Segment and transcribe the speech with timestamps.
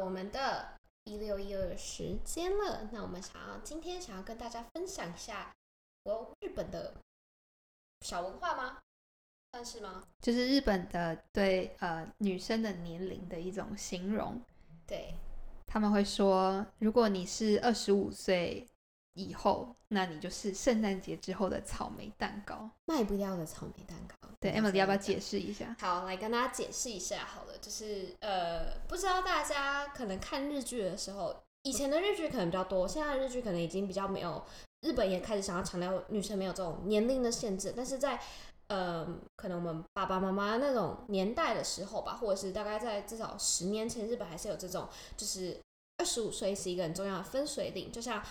[0.00, 0.72] 我们的
[1.04, 2.88] 一六一二时间了。
[2.92, 5.52] 那我们想要今天想要跟大家分享一下
[6.04, 6.94] 我日本的
[8.00, 8.78] 小文化吗？
[9.52, 10.04] 算是吗？
[10.20, 14.40] 就是日本的对呃女生的年龄的一种形容。
[14.86, 15.14] 对，
[15.66, 18.66] 他们会说，如果你是二十五岁
[19.14, 22.70] 以后，那你就是圣诞节之后的草莓蛋糕。
[22.86, 24.19] 卖不掉的草莓蛋糕。
[24.40, 25.76] 对，Emily 要不要解释一下？
[25.78, 34.42] 好，来跟大家解释一下好了，就是呃，不知道大家可能看日剧的时候，以前的日剧可能比较多，现在的日剧可能已经比较没有，
[34.80, 38.18] 日本也开始想要强调女生没有这种年龄的限制，但是在
[38.68, 45.60] 呃，可能我们爸爸妈妈那种年代的时候吧，或者是大概在至少十年前，日本还是有这种，就是
[45.98, 48.22] 二十五岁是一个很重要的分水岭，就像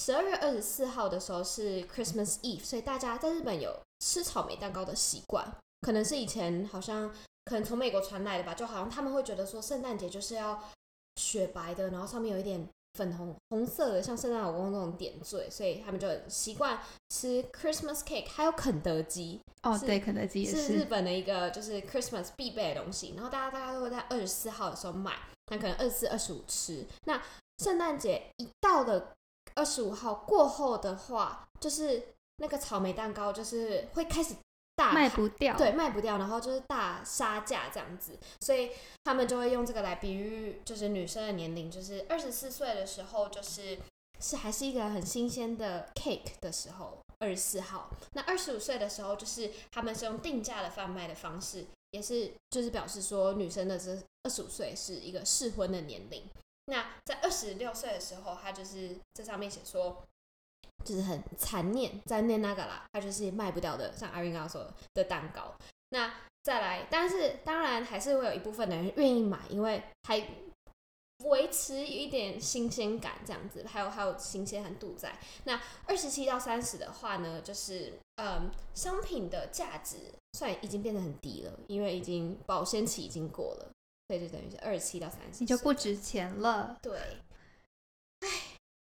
[0.00, 5.44] 十二月二十四号的时候是 Christmas Eve，所以大家在日本有吃草莓蛋糕的习惯，
[5.80, 7.12] 可能是以前好像
[7.46, 10.62] 可能从美国传来的吧，就好像他们会觉得说圣诞节就是要
[11.16, 25.16] 雪白的，然后上面有一点粉红红色的，像圣诞老公公那种点缀，所以他们就很习惯吃 Christmas cake，还有肯德基，哦，是对，肯德基也是日本的一个就是 Christmas 必备的东西，然后大家大家都会在二十四号的时候买，
[25.50, 26.86] 那可能二十四、二十五吃。
[27.04, 27.20] 那
[27.58, 29.12] 圣诞节一到了
[29.54, 32.02] 二十五号过后的话，就是
[32.36, 34.34] 那个草莓蛋糕就是会开始
[34.76, 35.56] 大卖不掉。
[35.56, 38.70] 对，卖不掉，然后就是大杀价这样子，所以
[39.04, 43.78] 他们就会用这个来比喻，就是女生的年龄，就是二十四岁的时候，就是
[44.20, 47.90] 是还是一个很新鲜的 cake 的时候，二十四号。
[48.12, 56.22] 那二十五岁的时候，就是他们是用定价的贩卖的方式，也是就是表示说女生的这二十五岁是一个适婚的年龄。
[56.70, 60.04] 那在二十六岁的时候，他就是这上面写说，
[60.84, 65.54] 就是很残念，在念那个啦，他就是卖不掉的，像阿云刚刚说的蛋糕。
[65.90, 70.22] 那再来，但是当然还是会有一部分的人愿意买，因为还
[71.24, 75.18] 维持一点新鲜感这样子，还有还有新鲜很度在。
[75.44, 79.96] 那二十七到三十的话呢，就是嗯，商品的价值
[80.34, 83.70] 算已经变得很低了，因为已经保鲜期已经过了，
[84.08, 86.78] 所以就等于是二十七到三十，你就不值钱了。
[86.80, 86.98] 对，
[88.20, 88.28] 唉，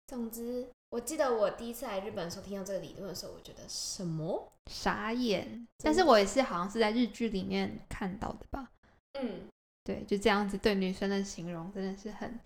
[0.06, 4.52] 总之，我记得我第一次来日本的时候听到这个理论的时候，我觉得什么？
[4.70, 5.66] 傻眼。
[5.78, 8.70] 但是我也是好像是在日剧里面看到的吧？
[9.14, 9.48] 嗯，
[9.82, 12.38] 对，就这样子对女生的形容真的是很，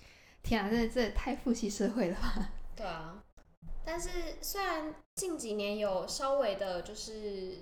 [0.42, 2.50] 天啊，真的这也太父系社会了吧？
[2.74, 3.22] 对啊。
[3.84, 4.08] 但是
[4.41, 7.58] 虽然近几年有稍微的，就是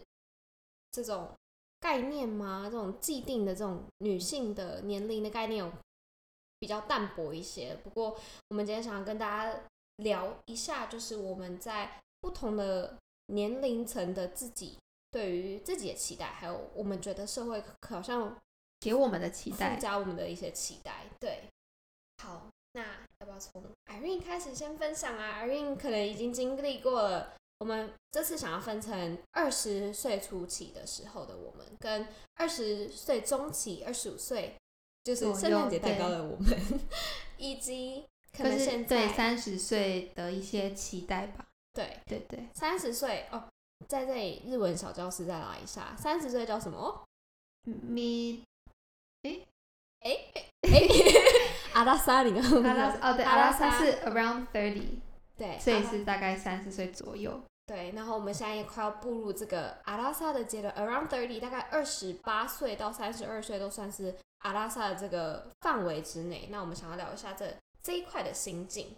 [0.92, 1.32] 这种
[1.80, 2.62] 概念吗？
[2.64, 5.72] 这种既定的这种女性的年龄的概念有
[6.58, 7.76] 比较淡薄一些。
[7.84, 8.18] 不过，
[8.48, 9.60] 我们今天想要跟大家
[9.96, 14.76] 聊一下，就是我们在不同的年龄层的自己
[15.10, 18.36] 对于自己的期待，还有我们觉得社会好像
[18.80, 21.06] 给我们的期附待，加我们的一些期待。
[21.20, 21.44] 对，
[22.22, 22.82] 好，那
[23.20, 27.34] 要不要从 Irene 开始先分享啊？Irene 可能已经经历过了。
[27.60, 34.54] 我们这次想要分成二十岁初期的时候的我们，跟二十岁中期、二十五岁
[35.02, 36.56] 就是圣诞节蛋糕的我们，
[37.36, 38.04] 以及
[38.36, 41.44] 可能现在对三十岁的一些期待吧。
[41.74, 43.44] 对对对，三十岁哦，
[43.88, 47.04] 在这里日文小教室再来一下，三十岁叫什么？
[47.64, 48.42] 咪
[51.74, 54.98] 阿拉萨，你刚刚阿拉哦对，阿拉萨是 around thirty，
[55.38, 57.40] 对，所以是大概三十岁左右。
[57.64, 66.48] 对，然后我们现在也快要步入这个阿拉萨的阶段，around thirty，大概二十八岁到三十二岁都算是阿拉萨的这个范围之内。
[66.50, 68.96] 那我们想要聊一下这这一块的心境，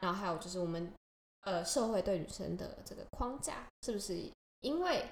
[0.00, 0.92] 然后还有就是我们
[1.40, 4.30] 呃社会对女生的这个框架，是不是
[4.60, 5.02] 因为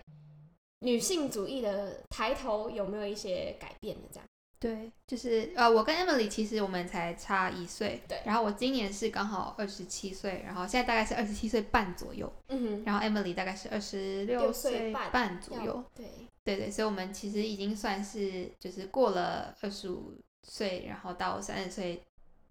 [0.81, 4.29] 女性主义的抬头有没有一些改变的这样？
[4.60, 8.19] 对，就是呃，我跟 Emily 其实我们才差一岁，对。
[8.25, 16.06] 然后我今年是刚好二十七岁，然后现在大概是二十七岁半左右，嗯然后 Emily 大概是二十六六岁半左右，对，
[16.43, 20.12] 对对，所以我们其实已经算是就是过了二十五
[20.43, 22.02] 岁，然后到三十岁，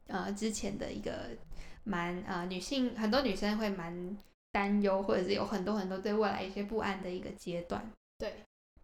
[0.07, 1.31] 呃之前的一个
[1.83, 4.17] 蛮呃女性很多女生会蛮
[4.53, 7.91] 担忧，或者是有很多很多对未来一些不安的一个阶段。
[8.17, 8.33] 对。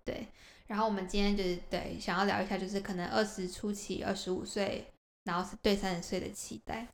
[0.06, 0.28] 对，
[0.68, 4.88] 然后我们今天就是对想要聊一下，就是可能二十初期、二十五岁，
[5.26, 6.88] 然后是对三十岁的期待。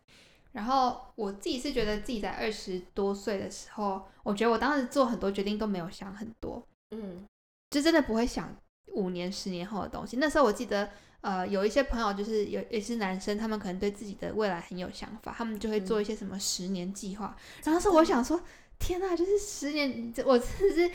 [0.51, 7.25] 然后我自己是觉得自己在二十多岁的时候，我觉得我当时做很多决定都没有想很多，嗯
[7.69, 8.55] 就真的不会想
[8.93, 10.17] 五年、十年后的东西。
[10.17, 10.89] 那时候我记得，
[11.21, 17.37] 呃，有一些朋友就是有也是男生，他们可能对自己的未来很有想法，他们就会做一些什么十年计划。
[17.63, 18.41] 然后是我想说，
[18.79, 20.91] 天呐，就是十年，我真的是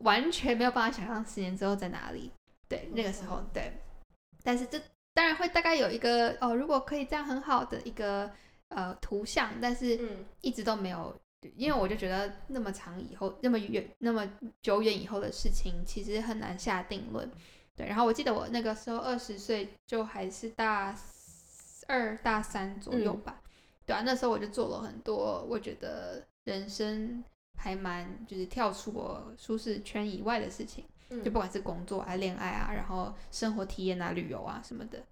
[0.00, 2.30] 完全没有办法想象十年之后在哪里。
[2.68, 3.72] 对，那个时候对，
[4.42, 4.80] 但是这
[5.14, 8.30] 当然会大概有一个哦，如果可以这样很好的一个
[8.68, 11.18] 呃图像，但是嗯一直都没有，
[11.56, 14.30] 因为我就觉得那么长以后，那么远、那么
[14.62, 17.28] 久远以后的事情，其实很难下定论。
[17.74, 20.94] 对，然后我记得我那个时候二十岁，就还是大
[21.86, 23.40] 二、大三左右吧。
[23.86, 27.24] 对啊，那时候我就做了很多，我觉得人生
[27.58, 35.02] 还蛮就是跳出我舒适圈以外的事情，嗯就不管是工作啊、恋爱啊，然后生活体验啊、旅游啊什么的。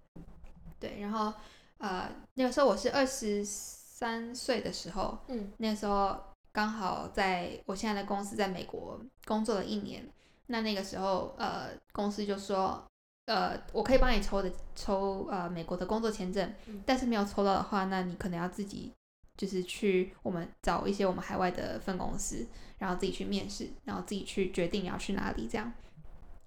[0.79, 1.31] 对，然后
[1.77, 6.17] 呃，那个时候我是二十三岁的时候，嗯那时候
[6.51, 10.07] 刚好在我现在的公司在美国工作了一年，
[10.47, 12.83] 那那个时候呃，公司就说。
[13.27, 18.93] 呃，我可以帮你抽的抽呃美国的工作签证，嗯但是没有抽到的话，那你可能要自己
[19.37, 22.45] 就是去我们找一些我们海外的分公司，
[22.79, 25.71] 然后自己去面试，然后自己去决定要去哪里这样。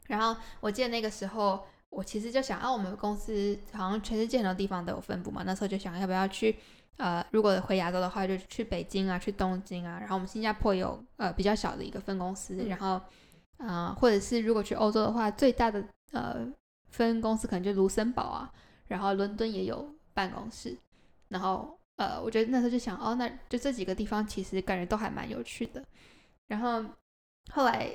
[0.08, 6.56] 然后我记得那个时候，我其实就想，啊，我们公司好像全世界很多地方都有分部嘛，那时候就想要不要去，
[6.96, 12.88] 呃，如果回亚洲的话，就去北京啊，去东京啊，然后我们新加坡有呃比较小的一个分公司，嗯然后
[13.58, 16.46] 啊、呃或者是如果去欧洲的话，最大的呃
[16.88, 18.52] 分公司可能就卢森堡啊，
[18.88, 20.76] 然后伦敦也有办公室，
[21.28, 25.84] 然后呃，我觉得那时候就想，哦，那就这几个地方其实感觉都还蛮有趣的。
[26.46, 26.82] 然后
[27.52, 27.90] 后来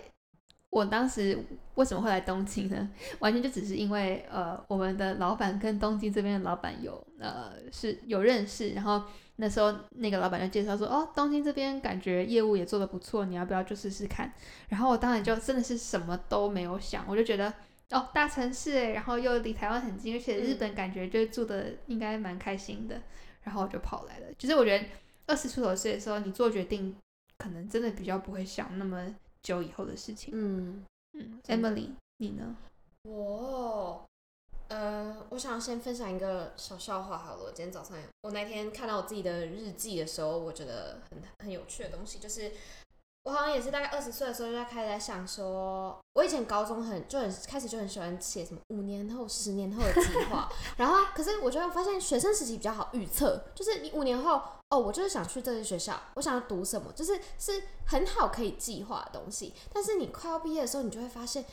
[0.70, 1.36] 我当时
[1.74, 2.88] 为什么会来东京呢？
[3.18, 9.02] 完全就只是因为呃，我们的老板跟东京这边的老板有呃是有认识，然后
[9.38, 14.32] 那时候那个老板就介绍说，哦，东京这边感觉业务也做得不错，你要不要就试试看？
[14.70, 17.52] 然后我当然就真的是什么都没有想，我就觉得。
[17.92, 23.00] 哦，大城市诶，然后又离台湾很近，而且日本感觉就住的应该蛮开心的，
[23.46, 24.28] 然后我就跑来了。
[24.38, 24.86] 就是我觉得
[25.28, 26.94] 二十出头岁的时候，你做决定
[27.38, 30.34] 可能真的比较不会想那么久以后的事情。
[30.34, 30.84] 嗯，
[31.14, 32.56] 嗯，Emily，你呢？
[33.04, 34.04] 我
[34.68, 37.44] 呃，我想先分享一个小笑话好了。
[37.44, 42.52] 我今天早上我那天看到我自己的日记的时候，我觉得很很有趣的东西，就是
[43.26, 59.54] 我好像也是大概二十岁的时候就在开始在想说，我以前高中很就很开始就很喜欢写什么五年后、十年后的计划， 然后可是我就会发现学生时期比较好预测，就是你五年后哦，我就是想去这些学校，我想要读什么，就是是很好可以计划的东西。
[59.74, 61.44] 但是你快要毕业的时候，你就会发现。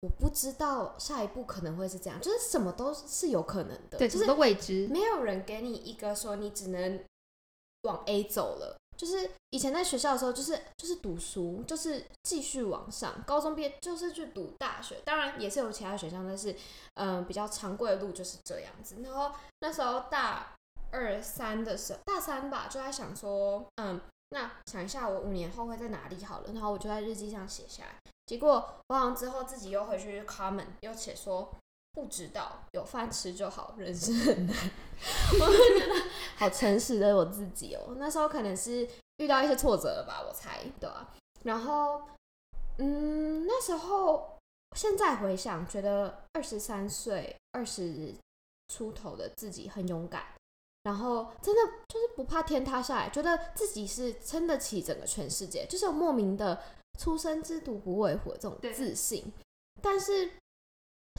[0.00, 4.86] 我不知道下一步可能会是这样，就是什么都是有可能的，对，就是未知。
[4.86, 7.04] 没有人给你一个说你只能
[7.82, 8.76] 往 A 走了。
[8.98, 16.54] 就是以前在学校的时候，就是就是读书，就是继续往上，高中毕业就是去读大学，当然也是有其他选项，但是
[16.94, 18.96] 嗯、比较常规的路就是这样子。
[19.04, 19.30] 然后
[19.60, 20.56] 那时候大
[20.90, 24.00] 二三的时候，大三吧，就在想说，嗯，
[24.30, 27.94] 那想一下我五年后会在哪里好了，然后我就在日记上写下来。
[28.26, 31.50] 结果我好像之后自己又回去 comment 又写说
[31.92, 34.56] 不知道，有饭吃就好，人生很难。
[35.40, 35.94] 我就觉得
[36.38, 42.00] 好诚实的我自己哦，那时候可能是遇到一些挫折了吧，我猜，对啊、然后，
[42.78, 44.38] 嗯，那时候
[44.76, 48.14] 现在回想，觉得二十三岁、二十
[48.68, 50.22] 出头的自己很勇敢，
[50.84, 56.62] 然后真的就是不怕天塌下来，觉得自己是撑得起整个全世界，就是有莫名的
[57.00, 59.32] 出生之犊不畏虎的这种自信。
[59.82, 60.30] 但是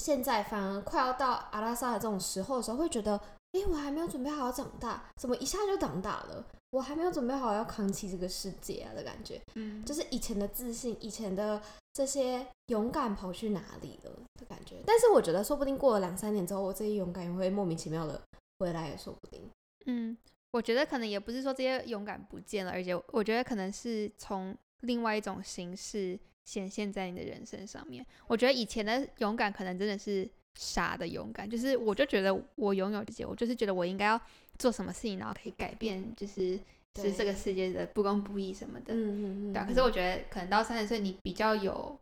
[0.02, 3.20] 现在反而快要到阿拉萨的这种时候的时候，会觉得，
[3.53, 6.46] 诶，我还没有准备好要长大，怎么一下就长大了？
[6.72, 9.41] 我还没有准备好要扛起这个世界啊的感觉。
[9.56, 11.60] 嗯，就是以前的自信，以前的
[11.94, 14.75] 这些勇敢跑去哪里了的感觉。
[14.86, 18.22] 但是我觉得，说不定过了两三年之后，我这些勇敢也会莫名其妙的
[18.60, 19.50] 回来，也说不定。
[19.88, 20.15] 嗯，
[20.51, 28.06] 我觉得可能也不是说这些勇敢不见了，而且我觉得可能是从另外一种形式显现在你的人生上面。
[28.27, 34.20] 我觉得以前的勇敢可能真的是傻的勇敢，就是我就觉得我拥有这些，我就是觉得我应该要
[34.58, 36.60] 做什么事情，然后可以改变，就是
[36.94, 38.94] 就是这个世界的不公不义什么的。
[38.94, 41.98] 嗯嗯嗯对啊，可是我觉得可能到三十岁，你比较有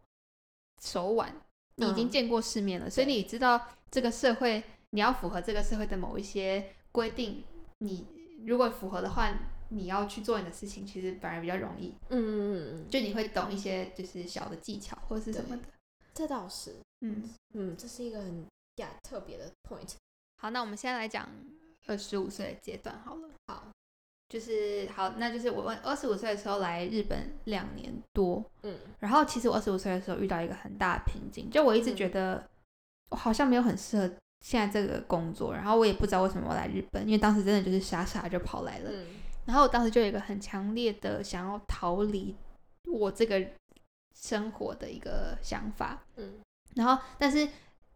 [0.82, 1.34] 手腕，
[1.76, 3.62] 你已经嗯见过世面了，所以你知道
[3.92, 7.44] 这个社会，你要符合这个社会的某一些规定，
[7.80, 8.08] 你
[8.46, 9.38] 如果符合的话，
[9.70, 11.94] 你要去做你的事情，其实反而比较容易。
[12.10, 15.64] 嗯嗯嗯嗯，就你会懂一些就是小的技巧或者是什么的。
[16.18, 18.44] 这倒是，嗯嗯，这是一个很
[18.78, 19.94] 呀特别的 point。
[20.42, 21.30] 好，那我们现在来讲
[21.86, 23.30] 二十五岁的阶段好了。
[23.46, 23.68] 好，
[24.28, 28.76] 就是好，那就是我二十五岁的时候来日本两年多，嗯。
[28.98, 31.96] 然后其实我二十五岁的时候遇到一个很大的瓶颈，就我一直嗯。
[31.96, 32.50] 觉得
[33.12, 39.06] 我好像没有很适合现在这个工作，然后我也不知道为什么我来日本，因为当时真的就是傻傻就跑来了，嗯。
[39.46, 42.36] 然后我当时就有一个很强烈的想要逃离
[42.92, 43.40] 我这个
[44.20, 46.34] 生活的一个想法，嗯
[46.76, 47.48] 然后但是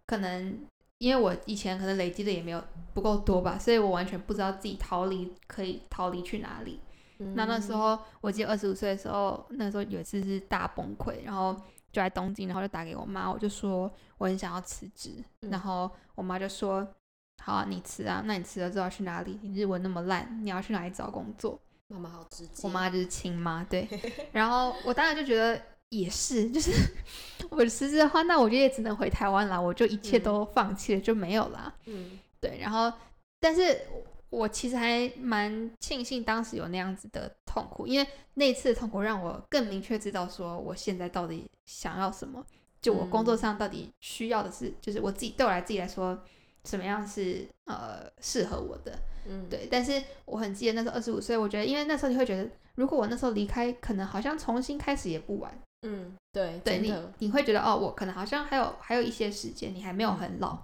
[0.06, 0.66] 可能
[0.98, 2.64] 因为我以前可能累积的也没有
[2.94, 6.80] 不够多吧，所以我完全不知道自己逃离可以逃离去哪里。
[7.20, 11.54] 嗯，那那时候我记得二十五岁的时候，那时候有一次是大崩溃，然后
[11.92, 16.88] 就在东京，然后就打给我妈，我就说我很想要辞职，嗯然后我妈就说
[17.44, 19.40] 好啊，你辞啊，那你辞了之后要去哪里？
[19.42, 21.60] 你日文那么烂，你要去哪里找工作？
[21.88, 23.88] 妈妈好直接，我妈就是亲妈，对。
[24.32, 26.72] 然后我当然就觉得也是，就是
[27.52, 31.74] 我辞职的话，那我就也只能回台湾啦，我就一切嗯都放弃了，就没有啦。
[31.86, 32.92] 嗯对，然后
[33.40, 33.82] 但是
[34.30, 42.44] 我其实还蛮庆幸当时有那样子的痛苦，因为那次的痛苦让我更明确知道说我现在到底想要什么，
[42.82, 46.18] 就我工作嗯上到底需要的是，就是我自己对我来自己来说，
[46.64, 48.98] 什么样是呃适合我的。
[49.28, 55.54] 嗯，对，但是我很记得那时候二十五岁，我觉得因为那时候你会觉得，如果我那时候离开，可能好像重新开始也不晚。
[55.82, 60.58] 嗯对对你，你会觉得哦，我可能好像还有还有一些时间，你还没有很老。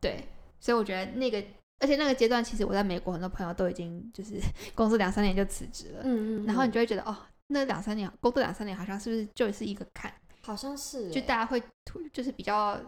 [0.00, 0.28] 对，
[0.60, 1.42] 所以我觉得那个，
[1.78, 4.40] 而且那个阶段，其实我在美国很多朋友都已经就是
[4.74, 7.16] 工作两三年就辞职了，嗯嗯，然后你嗯就会觉得哦，
[7.48, 12.78] 那两三年工作两三年好像是不是就是一个坎，好像是欸就大家会突就是比较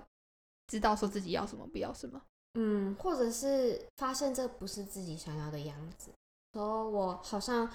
[0.67, 2.21] 知道说自己要什么不要什么。
[2.59, 6.11] 嗯，或者是发现这不是自己想要的样子。
[6.55, 7.71] 说我好像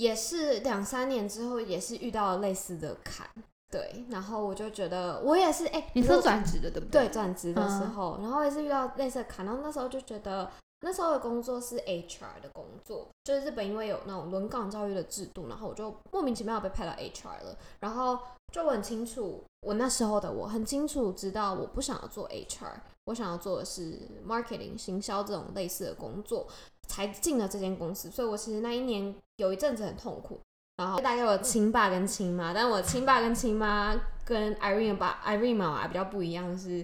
[0.00, 3.26] 也是两三年之后，也是遇到了类似的坎，
[3.70, 7.12] 对，然后我就觉得我也是，哎、你可是转职的对不对对？
[7.12, 10.50] 转职的时嗯候，然后也是遇到类似的坎，然后那时候就觉得。
[10.82, 18.18] 那时候的工作是 HR 的工作，就是日本因为有那种轮岗教育的制度，然后我就莫名其妙被派到 HR 了，然后
[18.50, 22.72] 就我很清楚，我那时候的我很清楚知道我不想要做 HR，
[23.04, 26.46] 我想要做的是 marketing 行销这种类似的工作，
[26.90, 30.40] 才进了这间公司，所以我其实那一年有一阵子很痛苦。
[30.76, 33.94] 然后大概有亲爸跟亲妈，但我亲爸跟亲妈
[34.24, 36.82] 跟 Irene 爸 Irene 妈妈比较不一样是，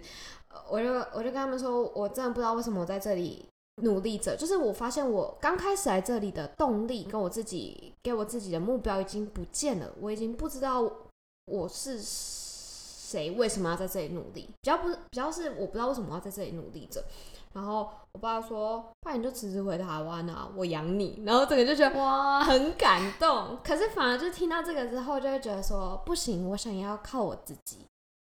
[0.51, 3.49] 呃我就我就跟他们说，我真的不知道为什么我在这里
[3.83, 10.93] 努力着，就是我发现我刚开始来这里的动力跟我自己给我自己的目标已经不见了，我已经不知道
[11.47, 17.03] 我是谁，为什么要在这里努力，比较不是比较是我不知道为什么要在这里努力着。
[17.57, 23.57] 然后我爸说：“不然你就辞职回台湾啊，我养你。”然后整个就觉得哇，很感动。
[23.65, 27.79] 可是反而就听到这个之后，就会觉得说不行，我想要靠我自己。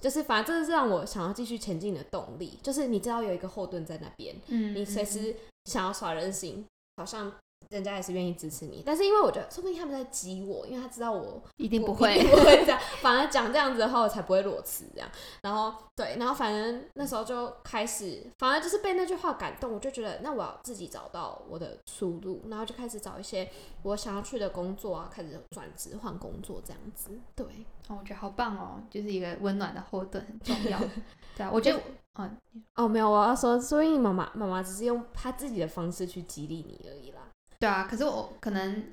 [0.01, 2.57] 就是反正这是让我想要继续前进的动力。
[2.63, 5.35] 就是你知道有一个后盾在那边，嗯，你随嗯时
[5.65, 7.29] 想要耍任性，好像
[7.69, 8.83] 人家也是愿意支持你。
[8.85, 15.09] 但是因为我觉得，说不定他们在激我，因为他知道我一定不会不会这样，反而讲这样子的话，我才不会裸辞这样。
[15.41, 23.49] 然后对，然后反正那时候就开始，反而就是被那句话感动，我就觉得那我要自己找到我的出路，然后就开始找一些
[23.83, 27.11] 我想要去的工作啊，开始转职换工作这样子。
[27.35, 27.45] 对，
[27.87, 30.79] 哦，我觉得好棒哦，就是一个温暖的后盾很重要。
[31.37, 31.79] 对啊，我觉得，
[32.15, 32.37] 嗯，
[32.75, 37.18] 哦，没有，我要说，所以妈妈妈妈只是用她自己的方式去激励你而已啦。
[37.59, 38.83] 对啊，可是我可能，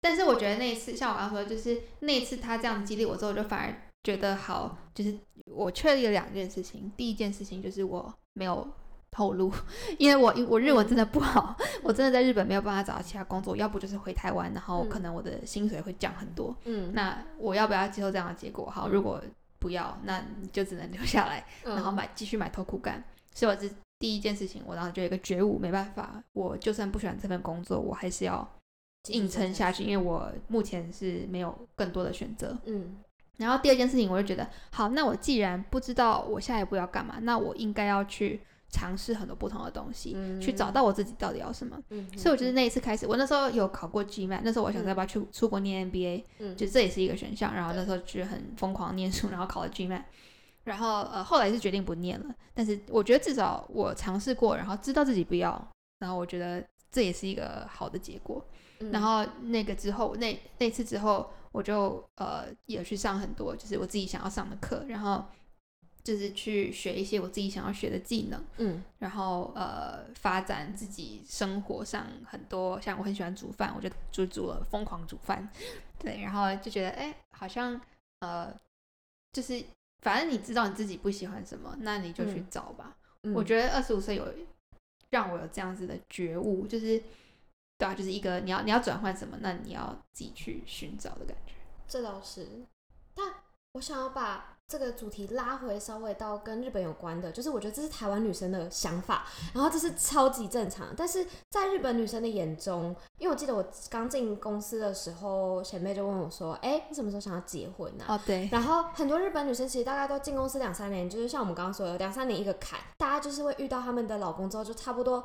[0.00, 5.16] 但是我觉得那一次，像我刚刚说，就是那一次他这样激励我之后，我就反而觉得好，就是
[5.46, 6.90] 我确立了两件事情。
[6.96, 8.66] 第一件事情就是我没有
[9.12, 9.52] 透露，
[9.98, 16.54] 因为我我日文真的不好，我真的在日本没有办法找到其他工作，要不就是回台湾，然后嗯可能我的薪水会降很多。
[16.64, 18.68] 嗯，那我要不要接受这样的结果？
[18.68, 19.22] 好，嗯如果
[19.60, 21.46] 不要，那你就只能留下来。
[21.62, 23.02] 然后嗯买继续买头苦干。
[23.32, 28.46] 所以我这第一件事情，我当时就有一个觉悟，没办法，我就算不喜欢这份工作，我还是要
[29.08, 32.56] 硬撑下去，因为我目前是没有更多的选择。
[32.66, 32.96] 嗯
[33.38, 41.78] 然后第二件事情，我就觉得，好，那我既然不知道我下一步要干嘛，那我应该要去尝试很多不同的东西，嗯去找到我自己到底要什么。
[41.90, 47.54] 嗯，所以我觉得那一次开始，我那时候有考过 GMAT，那时候我想要不要去出国念 MBA，嗯就这也是一个选项。
[47.54, 50.02] 然后那时候就很疯狂念书，然后考了 GMAT，
[50.66, 52.34] 然后呃后来是决定不念了。
[52.52, 55.68] 但是我觉得至少我尝试过，然后知道自己不要，
[56.00, 58.44] 然后我觉得这也是一个好的结果。
[58.80, 65.24] 嗯然后那个之后，那那次之后，我就呃也去上很多就是我自己想要上的课，然后
[66.04, 75.48] 就是去学一些我自己想要学的技能，嗯然后呃发展自己生活上很多，像我很喜欢煮饭，我就就煮了疯狂煮饭，
[75.98, 77.80] 对，然后就觉得哎，好像
[78.20, 78.54] 呃
[79.32, 79.64] 就是
[80.00, 82.96] 反正你知道你自己不喜欢什么，那你就去嗯找吧。
[83.22, 84.26] 嗯，我觉得二十五岁有
[85.10, 87.02] 让我有这样子的觉悟，就是
[87.78, 91.54] 对啊，就是一个你要你要转换什么，那你要自己去寻找的感觉。
[91.88, 92.46] 这倒是，
[93.14, 93.34] 但
[93.72, 115.24] 我想要把这个主题拉回稍微到跟日本有关的，就是我觉得这是台湾女生的想法，然后这是超级正常，但是在日本女生的眼中，因为我记得我刚进公司的时候，前辈就问我说：“哎、你什么时候想要结婚呢、哦，对，然后很多日本女生其实大概都进公司两三年，就是像我们刚刚说的两三年一个坎，大家就是会遇到他们的老公之后，就差不多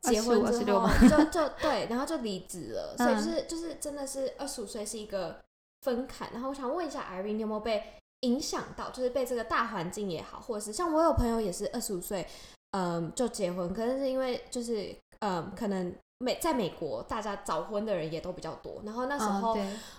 [0.00, 2.96] 结婚之后吗就就对，然后就离职了。
[2.96, 5.38] 所以嗯就是就是真的是二十五岁是一个
[5.82, 6.30] 分坎。
[6.32, 7.82] 然后我想问一下 Irene，你有没有被
[8.20, 8.90] 影响到？
[8.90, 12.26] 就是被这个大环境也好，或者是像我有朋友也是二十五岁，
[12.72, 19.56] 嗯，就结婚，可能是因为就是嗯，可能美在美国大家早婚的人也都比较多，然后那时候。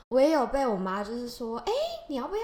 [0.10, 1.72] 我也有被我妈就是说，哎、
[2.08, 2.42] 你要不要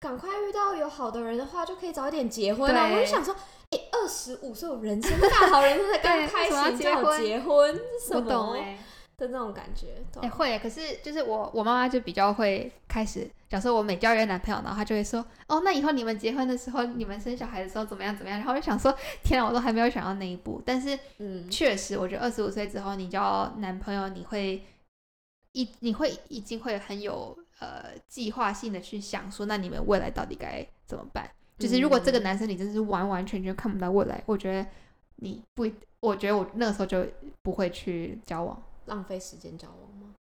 [0.00, 2.90] 赶快遇到有好的人的话，就可以早一点结婚啊？
[2.92, 3.32] 我就想说，
[3.70, 7.80] 哎、二十五岁，人生大好， 人生才刚对开始就要结婚
[8.10, 8.20] 我？
[8.22, 8.76] 懂哎、
[9.18, 18.38] 的那种感觉，哎、啊会，可是就是我我妈妈就比较会开始，假设我每交一个男朋友，然后她就会说，哦，那以后你们结婚的时候，你们生小孩的时候怎么样怎么样？
[18.38, 20.60] 然后我就想说，天啊，我都还没有想到那一步。
[20.66, 24.62] 但是嗯，确实，我觉得二十五岁之后，你交男朋友，你会
[25.52, 31.30] 一你会已经会很有呃计划性的去想说，那你们未来到底该怎么办？
[31.58, 34.68] 就是如果这个嗯男生你真的是完完全全看不到未来，我觉得
[35.16, 35.66] 你不，
[36.00, 37.02] 我觉得我那个时候就
[37.42, 38.62] 不会去交往。
[38.86, 40.14] 浪费时间交往吗？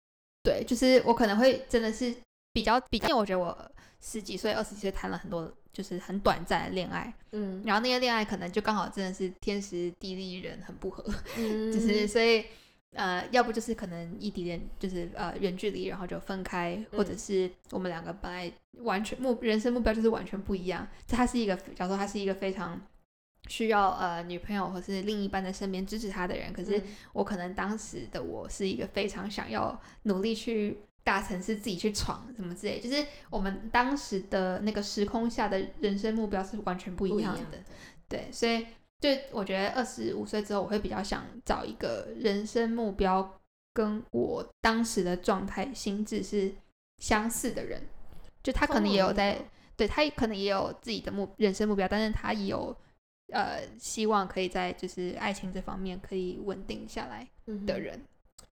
[0.43, 2.15] 对，就是我可能会真的是
[2.53, 3.57] 比较比，因为我觉得我
[4.01, 11.05] 十几岁、二十几岁谈了很多就是很短暂的恋爱，嗯，然后那些恋爱可能就刚好真的是天时地利人很不合，
[11.37, 12.45] 嗯 就是所以
[12.95, 18.53] 呃，要不就是可能异地恋，就是呃远距离，然后就分开，或者嗯是我们两个本来
[18.83, 20.87] 完全目人生目标就是完全不一样。
[21.07, 22.79] 这他是一个，假如说他是一个非常
[23.49, 37.59] 需要呃女朋友或是另一半的身边支持他的人，可是嗯我可能当时的我是一个非常想要努力去大城市自己去闯什么之类，就是我们当时的那个时空下的人生目标是完全不不一样的。
[37.59, 37.65] 的，
[38.09, 38.67] 对，所以
[39.01, 43.41] 就我觉得二十五岁之后，我会比较想找一个人生目标
[43.75, 46.55] 跟我当时的状态、心智是
[46.99, 47.83] 相似的人。
[48.45, 49.39] 就他可能也有在，
[49.77, 52.77] 对他可能也有自己的目人生目标，但是他也有
[53.33, 58.01] 呃希望可以在就是爱情这方面可以稳定下来嗯的人。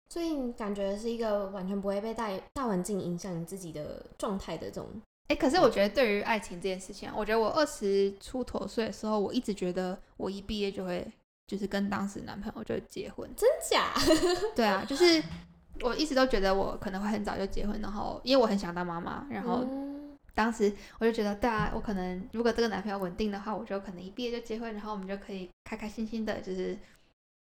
[0.10, 4.88] 所以你感觉是一个完全不会被大大环境影响你自己的状态的这种，
[5.28, 11.06] 哎、可是我觉得对于爱情这件事情啊，我觉得我二十出头岁的时候，我一直觉得我一毕业就会
[11.46, 13.30] 就是跟当时男朋友就结婚。
[13.36, 13.94] 真假？
[14.56, 15.22] 对啊，就是
[15.82, 19.87] 我一直都觉得我可能会很早就结婚，然后因为我很想当妈妈，然后嗯
[20.38, 26.78] 当时我就觉得，对啊，我可能如果这个男朋友稳定的话，我就可能一毕业就结婚，然后我们就可以开开心心的，就是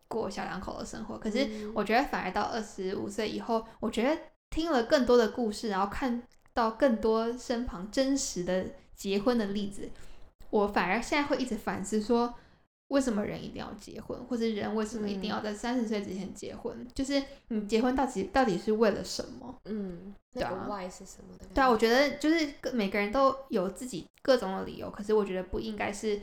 [0.08, 1.16] 过小两口的生活。
[1.16, 6.24] 可是嗯我觉得反而到二十五岁以后，我觉得听了更多的故事，然后看
[6.56, 9.92] 到更多身旁真实的结婚的例子，
[10.50, 12.34] 我反而现在会一直反思说，
[12.90, 16.88] 为什么人一定要结婚，或者人为什么一定要在三十岁之前结婚？
[16.96, 19.54] 就是你结婚到底到底是为了什么？
[19.66, 21.46] 嗯，对啊那个 why 是什么的？
[21.54, 26.20] 对啊，我觉得就是每个人都有自己各种的理由，可是我觉得不应该是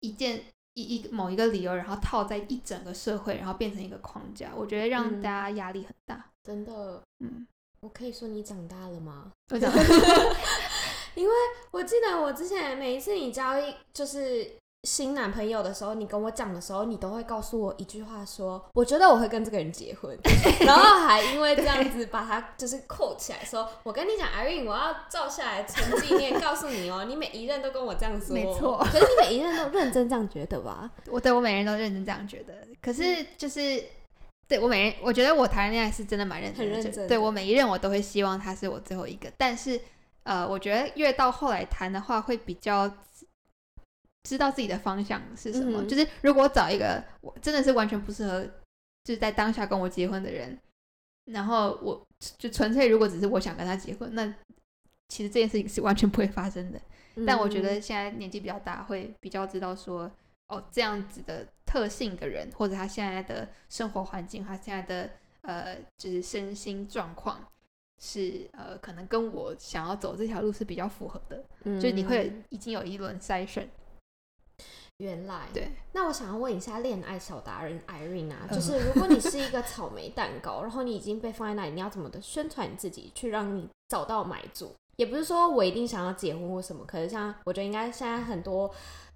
[0.00, 4.52] 一件一一个某一个理由，然后套在一整个社会，然后变成一个框架。
[4.54, 6.30] 我觉得让嗯大家压力很大。
[6.44, 7.44] 真的，嗯，
[7.80, 9.32] 我可以说你长大了吗？
[9.50, 9.82] 我长大，
[11.16, 11.34] 因为
[11.72, 14.48] 我记得我之前每一次你交易就是
[14.86, 20.16] 新男朋友的时候，你跟我讲的时候，你都会告诉我一句话说，我觉得我会跟这个人结婚，
[20.64, 28.78] 然后还因为这样子把他就是扣起来说，我跟你讲，Irene，我要照下来存纪念，告诉你哦，你每一任都跟我这样说，没错。
[28.78, 30.88] 可是你每一任都认真这样觉得吧？
[31.10, 33.82] 我对我每人都认真这样觉得，可是就是。
[34.48, 39.80] 对我每人，我觉得我谈恋爱是真的蛮认真的，很认真就对我每一任我都会希望他是我最后一个，但是
[40.22, 42.88] 呃，我觉得越到后来谈的话，会比较
[44.26, 45.82] 知知道自己的方向是什么。
[45.82, 48.44] 嗯就是如果我找一个我真的是完全不适合，
[49.04, 50.58] 就是在当下跟我结婚的人，
[51.26, 54.26] 然后我就纯粹如果只是我想跟他结婚，那
[55.08, 56.80] 其实这件事情是完全不会发生的。
[57.24, 60.10] 但我觉得嗯现在年纪比较大，会比较知道说，
[60.48, 65.10] 哦，这样子的特性的人，或者他现在的生活环境，他现在的
[65.42, 67.42] 呃，就是身心状况，
[68.02, 71.42] 是呃，可能跟我想要走这条路是比较符合的。
[71.64, 73.66] 嗯，就是你会已经有一轮筛选，
[74.98, 84.74] 原来对，那我想要问一下恋爱小达人 Irene 啊，嗯就是如果你是一个草莓蛋糕，然后你已经被放在那里，你要怎么的宣传你自己，去让你找到买主？
[84.96, 88.70] 也不是说我一定想要结婚或什么，可是像我觉得应该现在很多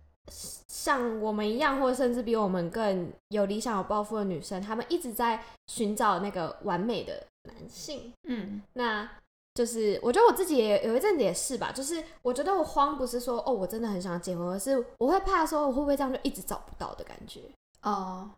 [0.68, 8.12] 像我们一样，或者甚至比我们更有理想、有抱负的女生，她们一直在寻找那个完美的男性。
[8.24, 9.08] 嗯那
[9.54, 17.42] 就是我觉得我自己也有一阵子也是吧，就是我觉得我慌不是说哦我真的很想结婚，而是我会怕说我会不会这样就一直找不到的感觉，
[17.82, 18.30] 哦，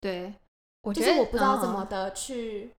[0.00, 0.34] 对，
[0.82, 2.70] 我就觉得是我不知道怎嗯么的去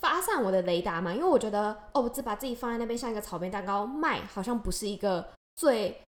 [0.00, 6.02] 发散我的雷达嘛，因为我觉得哦我只把自己放在那边像一个草莓蛋糕卖，好像不是一个最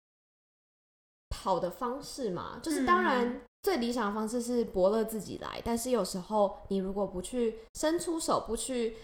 [1.36, 3.28] 好的方式嘛，就是当然。
[3.28, 8.96] 嗯最理想的方式是伯乐自己来，但是有时候你如果不去伸出手，不去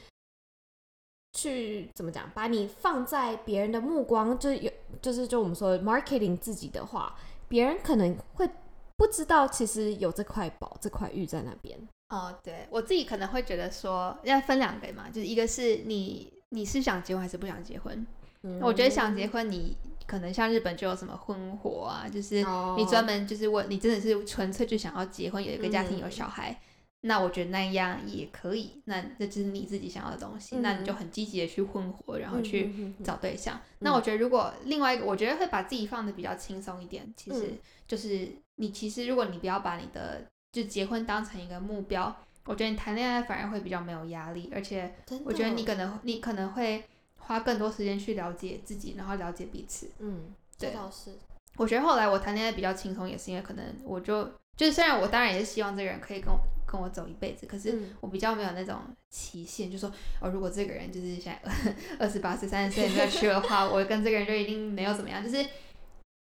[1.33, 7.17] 去怎么讲，把你放在别人的目光，就是有，就是就我们说 marketing 自己的话，
[7.49, 8.49] 别人可能会
[8.97, 11.79] 不知道其实有这块宝、这块玉在那边。
[12.11, 18.07] 哦，对我自己可能会觉得说，要分两个嘛，就是一个是你你是想结婚还是不想结婚？
[18.43, 26.61] 嗯我觉得想结婚，你可能像日本就有什么婚活啊，就是哦你专门就是问你真的是纯粹就想要结婚，有一个家庭有嗯小孩，
[27.03, 30.95] 那我觉得那样也可以，那这就是你自己想要的东西，那你就嗯。
[30.95, 32.73] 很积极的去混活，然后去
[33.05, 33.61] 找对象。
[33.81, 37.59] 那我觉得如果另外一个，我觉得会把自己放的比较轻松一点，其实嗯。
[37.87, 42.15] 就是你其实如果你不要把你的就结婚当成一个目标，
[42.47, 46.85] 我觉得你谈恋爱反而会比较没有压力，而且我觉得你可能你可能会
[47.19, 49.91] 花更多时间去了解自己，然后了解彼此。
[49.99, 51.11] 嗯，这对倒是，
[51.57, 54.25] 我觉得后来我谈恋爱比较轻松，也是因为可能我就
[54.57, 56.39] 就是虽然我当然也是希望这个人可以跟我
[56.73, 57.91] 跟我走一辈子，可是嗯。
[58.01, 58.81] 我比较没有那种
[59.11, 61.53] 期限，就说哦，如果这个人就是现在
[62.01, 65.23] 二十八岁、三十岁没有去的话，我跟这个人就一定没有怎么样。
[65.23, 65.47] 就是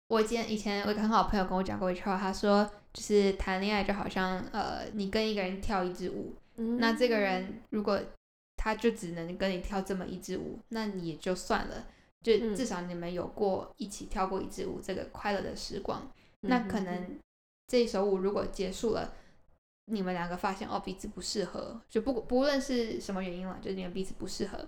[0.10, 6.78] 我以前以前我一个很好朋友跟我讲过一句话，他说就是谈恋爱就好像呃你跟一个人跳一支舞，嗯。
[6.78, 7.98] 那这个人如果
[8.58, 11.88] 他就只能跟你跳这么一支舞，那你也就算了，
[12.22, 12.56] 就嗯。
[12.56, 16.02] 至少你们有过一起跳过一支舞这个快乐的时光。
[16.44, 17.20] 嗯那可能
[17.68, 19.14] 这一首舞如果结束了，
[19.92, 24.68] 你们两个发现哦彼此不适合，就不不论是什么原因了，就是你们彼此不适合，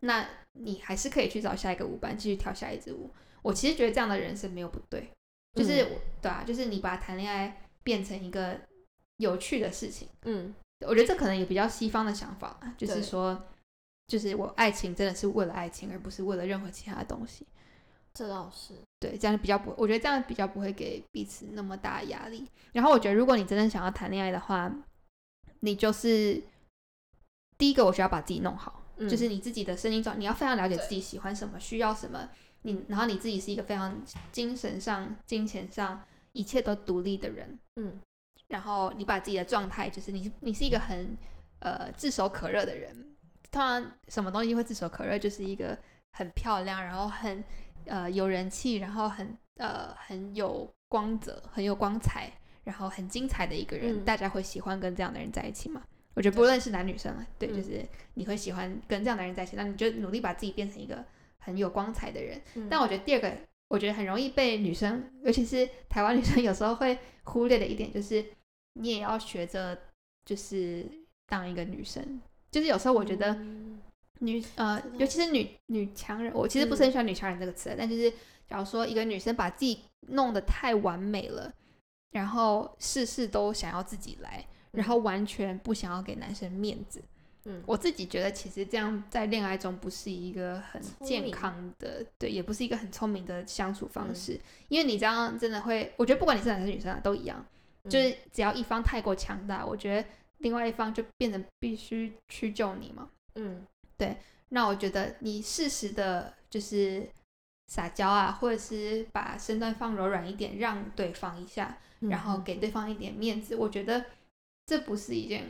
[0.00, 3.10] 那你还是可以去找下一个舞伴继续跳下一支舞。
[3.42, 5.10] 我其实觉得这样的人生没有不对，
[5.54, 8.58] 就是、嗯对啊，就是你把谈恋爱变成一个
[9.18, 10.08] 有趣的事情。
[10.22, 10.54] 嗯
[10.86, 13.48] 我觉得这可能也比较西方的想法，就是说，
[14.06, 17.46] 就是我爱情真的是为了爱情，而不是为了任何其他的东西。
[18.12, 22.46] 这倒是，对，这样比较不，我觉得这样比较不会给彼此那么大的压力。
[22.72, 24.72] 然后我觉得，如果你真的想要谈恋爱的话，
[25.60, 26.42] 你就是
[27.58, 32.28] 第一个，我需要把自己弄好，嗯就是你自己的身心状，你要非常了解自己喜欢什么，需要什么。
[32.62, 38.00] 你然后你自己是一个非常精神上、金钱上一切都独立的人，嗯
[38.48, 41.16] 然后你把自己的状态，就是你你是一个很
[41.60, 43.14] 呃炙手可热的人。
[43.50, 45.78] 通常什么东西会炙手可热，就是一个
[46.12, 47.42] 很漂亮，然后很
[47.86, 52.30] 呃有人气，然后很呃很有光泽、很有光彩，
[52.64, 55.82] 然后很精彩的一个人，嗯大家会喜欢跟这样的人在一起吗？
[56.14, 61.04] 我觉得不论是男女生啊，对，嗯就是你会喜欢跟这样的人在一起，那你就努力把自己变成一个
[61.38, 62.40] 很有光彩的人。
[62.54, 63.32] 嗯但我觉得第二个，
[63.68, 68.24] 我觉得很容易被女生，尤其是台湾女生， 有时候会忽略的一点就是，
[68.74, 69.78] 你也要学着
[70.24, 70.86] 就是
[71.26, 72.20] 当一个女生。
[72.50, 73.78] 就是有时候我觉得嗯
[74.20, 78.10] 女呃尤其是女女强人，我其实不是很喜欢“女强人”这个词，但就是
[78.48, 81.52] 假如说一个女生把自己弄得太完美了，
[82.12, 87.02] 然后事事都想要自己来，然后完全不想要给男生面子，
[87.44, 87.62] 嗯。
[87.66, 94.14] 我自己觉得，其实这样在恋爱中不是一个很健康的，对，也不是一个很聪明的相处方嗯。
[94.14, 94.40] 式。
[94.68, 97.44] 因为你这样真的会，我觉得不管你是男生女生啊，都一样，
[97.84, 97.90] 嗯。
[97.90, 103.08] 就是只要一方太过强大，我觉得另外一方就变得必须屈就你嘛。
[103.34, 103.66] 嗯
[104.50, 107.08] 那我觉得你适时的，就是
[107.68, 114.04] 撒娇啊，或者是把身段放柔软一点，让对方一下，嗯然后给对方一点面子，我觉得
[114.66, 115.44] 这不是一件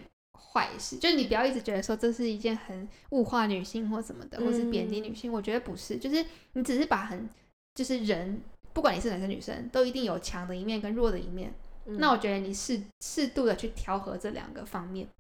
[0.53, 0.97] 坏事。
[0.97, 5.31] 就是你不要一直觉得说这是一件很物化女性或什么的，或是贬低女性。
[5.33, 7.29] 我觉得不是，就是你只是把很
[7.75, 8.41] 就是人，
[8.73, 11.53] 不管你是男生女生，都一定有强的一面跟弱的一面。
[11.85, 15.13] 嗯那我觉得你适适度的去调和这两个方面，对，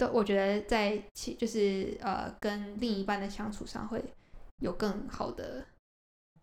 [0.00, 4.02] 都我觉得在其就是呃跟另一半的相处上会
[4.62, 5.62] 有更好的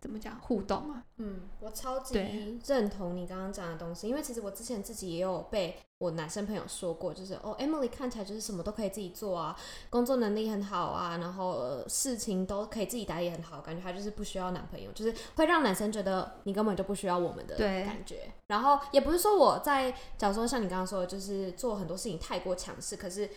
[0.00, 1.02] 怎么讲互动啊。
[1.16, 9.58] 嗯，我超级认同你刚刚讲的东西，因为其实我之前自己也有被我男生朋友说过，就是哦，Emily 看起来就是什么都可以自己做啊，
[9.90, 18.30] 工作能力很好啊，然后、呃事情都可以自己打理很好，感觉他就是不需要男朋友，就是会让男生觉得你根本就不需要我们的对感觉。
[18.46, 23.28] 然后也不是说我在，假如说像你刚刚说的，就是做很多事情太过强势，可是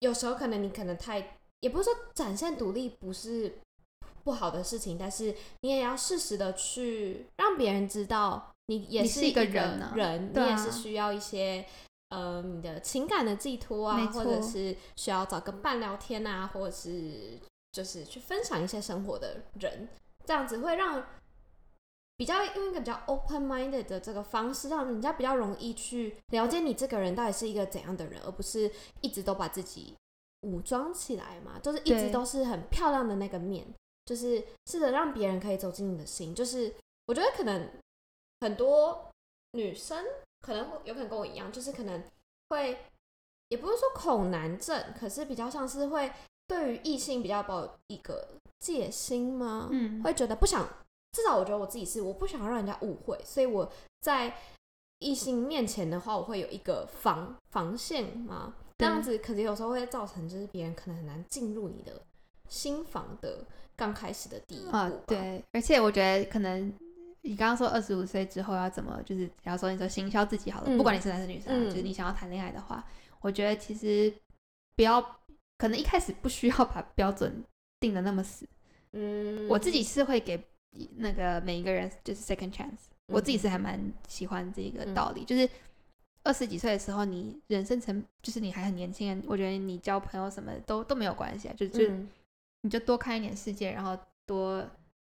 [0.00, 3.58] 有时候可能你可能太，也不是说展现独立不是
[4.24, 11.64] 不好的事情，但是你也要适时的去让别人知道你也是一个人啊人啊你也是需要一些。
[12.14, 17.40] 呃，你的情感的寄托啊，或者是需要找个伴聊天啊，或者是
[17.72, 19.88] 就是去分享一些生活的人，
[20.26, 21.02] 这样子会让
[22.18, 29.96] 比较用一个比较 open minded 的这个方式，让人家比较容易去了解你这个人到底是一个怎样的人，而不是一直都把自己
[30.42, 33.66] 武装起来嘛，就是一直都是很漂亮的那个面，
[34.04, 36.34] 就是试着让别人可以走进你的心。
[36.34, 36.74] 就是
[37.06, 37.68] 我觉得可能
[38.40, 39.10] 很多
[39.52, 40.04] 女生
[40.40, 42.02] 可能会有可能跟我一样，就是可能
[42.48, 42.78] 会
[43.48, 46.10] 也不是说恐男症，可是比较像是会
[46.46, 49.68] 对于异性比较抱有一个戒心吗？
[49.70, 50.68] 嗯，会觉得不想，
[51.12, 54.36] 至少我觉得我自己是我不想让人家误会，所以我在
[54.98, 62.02] 异性面前的话，我会有一个防防线嘛，这样子可能有时候会造成就是别人可能很难进入你的
[62.48, 63.44] 心房的
[63.76, 66.72] 刚开始的第一步啊，，对，而且我觉得可能
[67.22, 72.84] 你刚刚说二十五岁之后要怎么，就是假如说你说行销自己好了，嗯不管你是男生女生、啊，嗯就是你想要谈恋爱的话，
[73.20, 74.12] 我觉得其实
[74.76, 75.00] 不要，
[75.58, 77.42] 可能一开始不需要把标准
[77.80, 78.46] 定的那么死。
[78.92, 80.42] 嗯，我自己是会给
[80.96, 84.94] 那个每一个人就是 second chance，、我自己是嗯还蛮喜欢这个嗯。
[84.94, 85.48] 道理，就是
[86.24, 92.08] 二十几岁的时候，你人生成就是你还很年轻，我觉得你交朋友什么都都没有关系啊，就就、嗯
[92.62, 94.64] 你就多看一点世界，然后多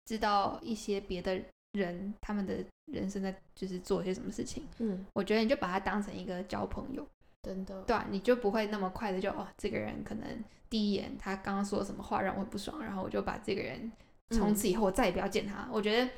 [0.05, 1.41] 知道一些别的
[1.73, 4.65] 人他们的人生在就是做些什么事情。
[4.79, 7.05] 嗯，我觉得你就把它当成一个交朋友，
[7.43, 13.91] 真的，对啊，你就不会那么快的就哦，这个人可能第一眼他刚刚说什么话让我很不爽，然后我就把这个人
[14.31, 15.67] 从此以后我再也不要见他。
[15.71, 16.09] 我觉得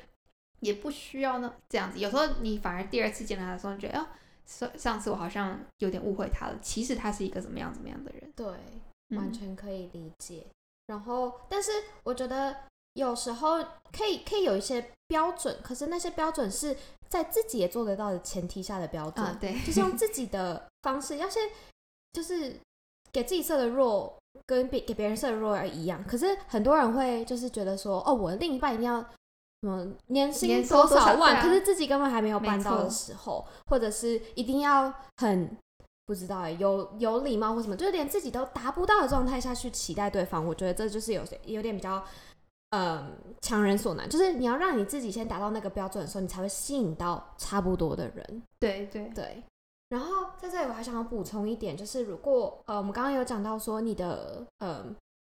[0.60, 4.06] 也不需要呢这样子，有时候你反而第二次见他的时候，你觉得哦，
[4.46, 8.32] 上上次我好像有点误会他了，其实他是一个怎么样怎么样的人。
[8.34, 8.46] 对，
[9.16, 10.46] 完嗯全可以理解。
[10.90, 11.70] 然后，但是
[12.02, 12.56] 我觉得
[12.94, 13.58] 有时候
[13.96, 16.76] 可以可以有一些标准，可是那些标准是
[17.08, 21.48] 在自己也做得到的前提下的标准，啊，对，就是用自己的方式，要先
[22.12, 22.60] 就是
[23.12, 26.04] 给自己设的弱跟别给别人设的弱而一样。
[26.04, 29.04] 可是很多人会就是觉得说，哦，我的另一半一定要。
[29.62, 31.34] 什么年薪多少万？
[31.34, 35.54] 少啊可是自己根本还没有没办到的时候，或者是一定要很
[36.10, 42.02] 不知道哎，有有礼貌或什么，就是连自己都达不到的状态下去期待对方，我觉得这就是有些有点比较，
[42.70, 44.10] 嗯，强人所难。
[44.10, 48.42] 就是你要让你自己先达到那个标准的时候，你才会吸引到差不多的人。
[48.58, 49.40] 对对对。
[49.90, 54.84] 然后在这里我还想要补充一点，就是如果呃我们刚刚有讲到说你的呃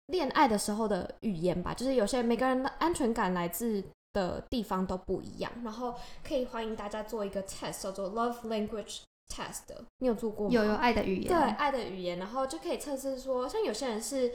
[0.07, 10.55] 恋爱的时候的语言吧，就是有些每个人的安全感来自的地方都不一样，然后可以欢迎大家做一个 test 叫做 Love Language Test 的，你有做过吗？
[10.55, 14.33] 有有爱的语言，对爱的语言，然后就可以测试说，像有些人是，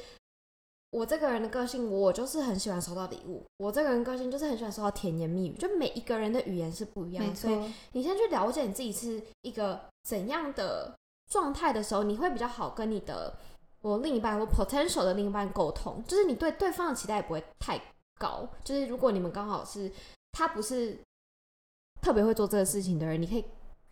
[0.92, 10.94] 我这个人的个性，我就是很喜欢收到礼物，我这个人个性就是很喜欢收到甜言蜜语，就每一个人的语言是不一样所以错，你先去了解你自己是一个怎样的
[11.32, 13.36] 状态的时候，你会比较好跟你的
[13.82, 17.82] 我另一半或 potential 的另一半沟通，就是你对对方的期待也不会太
[18.20, 19.92] 高，就是如果你们刚好是
[20.32, 20.98] 他不是
[22.02, 23.44] 特别会做这个事情的人，你可以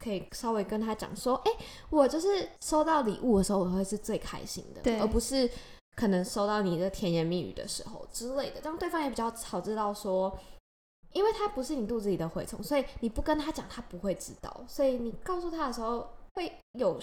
[0.01, 1.51] 可以稍微跟他讲说，哎、
[1.89, 5.49] 我就是收到礼物的时候，我会是最开心的，对而不是
[5.95, 10.37] 可能收到你的甜言蜜语的时候之类的，这样对方也比较好知道说。
[11.13, 14.63] 因为他不是你肚子里的蛔虫，所以你不跟他讲，他不会知道。
[14.65, 16.97] 所以你告诉他的时候，会有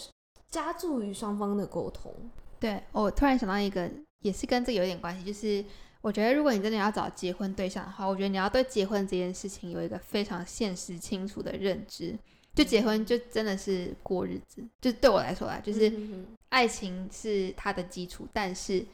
[0.49, 2.11] 加助于双方的沟通。
[2.59, 3.87] 对我突然想到一个，
[4.21, 5.63] 也是跟这个有点关系，就是
[6.01, 12.19] 我觉得如果你真的要找结婚对象的话，我觉得你要对结婚这件事情有一个非常现实清楚的认知。
[12.59, 18.85] 就结婚就真的是过日子，就对我来说啦，就是嗯爱情是它的基础，但是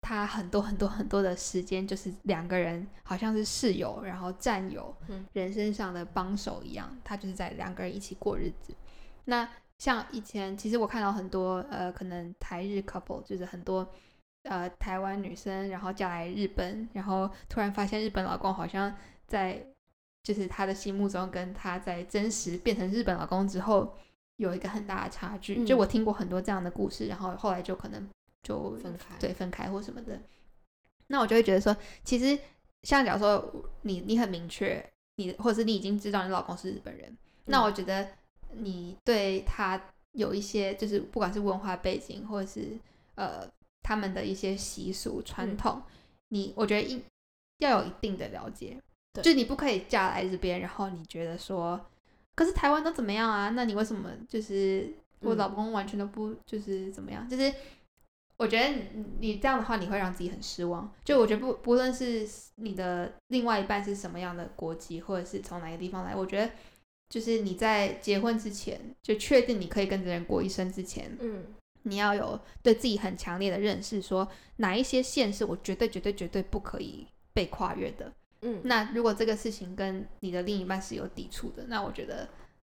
[0.00, 8.74] 它很多很多很多的时间就是两个人好像是室友，然后战友，嗯人生上的帮手一样，他就是在两个人一起过日子。
[9.26, 13.88] 那像以前，其实我看到很多呃，可能台日 couple，就是很多
[14.50, 18.92] 呃台湾女生，然后嫁来日本，然后突然发现日本老公好像
[19.28, 19.64] 在
[20.22, 23.96] 就是他的心目中跟他在真实变成日本老公之后
[24.36, 25.56] 有一个很大的差距。
[25.56, 28.08] 嗯就我听过很多这样的故事，然后后来就可能
[28.42, 30.20] 就分开对分开或什么的。
[31.08, 32.38] 那我就会觉得说，其实
[32.84, 34.84] 像假如说你你很明确，
[35.16, 38.08] 你或者是你已经知道你老公是日本人，那我觉得
[38.52, 39.80] 你对他
[40.12, 42.78] 有一些就是不管是文化背景或者是
[43.16, 43.46] 呃
[43.82, 45.82] 他们的一些习俗传统，
[46.28, 47.02] 你我觉得一
[47.58, 48.80] 要有一定的了解，
[49.12, 51.80] 对就你不可以嫁来这边，然后你觉得说，
[52.34, 53.50] 可是台湾都怎么样啊？
[53.50, 57.28] 那你为什么就是我嗯老公完全都不就是怎么样？
[57.28, 57.52] 就是
[58.38, 60.90] 我觉得你你这样的话，你会让自己很失望。
[61.04, 66.50] 就我觉得不不论是你的另外一半是什么样的国籍，或者是从哪个地方来，我觉得
[67.08, 71.44] 就是你在结婚之前就确定你可以跟这人过一生之前，嗯
[71.82, 78.12] 你要有对自己很强烈的认识，说哪一些线是我绝对绝对绝对不可以被跨越的。
[78.42, 82.28] 嗯，那如果这个事情跟你的另一半是有抵触的，那我觉得，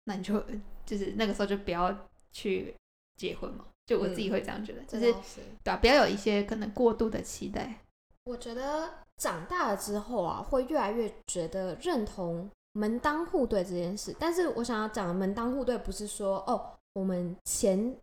[0.05, 0.43] 那你就
[0.85, 2.75] 就是那个时候就不要去
[3.17, 3.65] 结婚嘛。
[3.85, 7.81] 就我自己会这样觉得，就是是对啊，不要有一些可能过度的期待。
[8.25, 14.15] 我觉得长大了之后啊，会越来越觉得认同门当户对这件事。
[14.19, 17.95] 但是我想要讲的门当户对，不是说哦，我们钱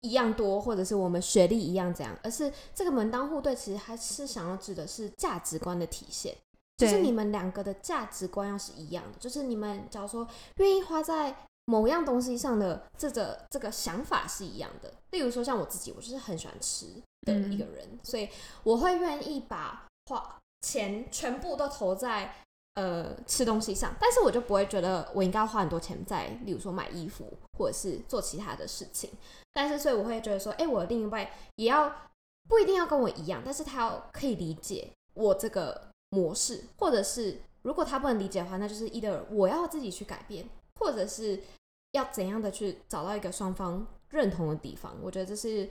[0.00, 6.34] 一样多，或者是我们学历一样怎样，而是这个门当户对其实还是想要指的是价值观的体现。
[6.76, 11.34] 就是你们两个的价值观要是一样的，就是你们假如说愿意花在
[11.64, 14.92] 某样东西上的这个这个想法是一样的。
[15.10, 16.86] 例如说像我自己，我就是很喜欢吃
[17.22, 18.28] 的一个人，所以
[18.62, 22.34] 我会愿意把花钱全部都投在
[22.74, 29.10] 呃吃东西上，但是我就不会觉得我应该花很多钱在，例如说买衣服或者是做其他的事情。
[29.54, 31.90] 但是所以我会觉得说，哎、我的另一半也要
[32.46, 40.48] 不一定要跟我一样，但是他要可以理解我这个模式，或者是如果他不能理解的话，那就是 either 我要自己去改变，
[40.80, 41.38] 或者是
[41.92, 44.96] 要怎样的去找到一个双方认同的地方。
[45.02, 45.68] 我觉得这是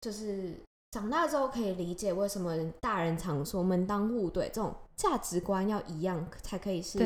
[0.00, 0.54] 就是
[0.92, 6.98] 长大之后可以理解为什么大人常说门当户对这种价值观要一样，才可以是，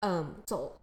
[0.00, 0.76] 嗯走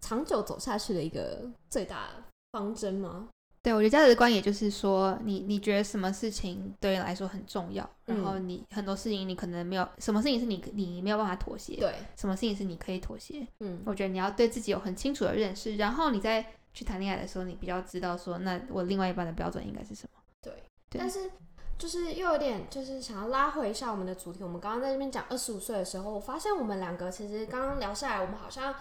[0.00, 2.10] 长久走下去的一个最大
[2.52, 3.28] 方针吗？
[3.62, 13.46] 对我觉得价值观，也就是说，你你觉得什么事情对你来说很重要，然后嗯你很多事情你可能没有，什么事情是你你没有办法妥协，对，什么事情是你可以妥协。
[13.60, 16.44] 嗯，我觉得你要对自己有很清楚的认识，然后你再
[16.74, 20.20] 去谈恋爱的时候，你比较知道说，那我另外一半的标准应该是什么。
[20.42, 20.52] 对。
[20.90, 21.30] 对但是
[21.78, 28.74] 就是又有点就是想要拉回一下我们的主题，我们刚刚在这边讲二十五岁的时候，我发现我们两个其实刚刚聊下来，我们好像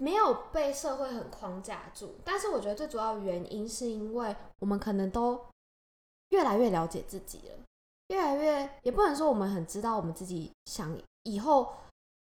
[0.00, 5.38] 没有被社会很框架住，但是我觉得最主要原因是因为我们可能都
[6.30, 7.58] 越来越了解自己了，
[8.08, 11.74] 越来越也不能说我们很知道我们自己想以后